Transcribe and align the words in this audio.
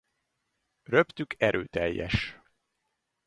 Röptük 0.83 1.35
erőteljes. 1.41 2.39